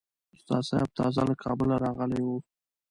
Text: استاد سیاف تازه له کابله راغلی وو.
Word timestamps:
استاد 0.35 0.63
سیاف 0.69 0.89
تازه 0.99 1.21
له 1.29 1.35
کابله 1.43 1.75
راغلی 1.85 2.19
وو. 2.23 2.37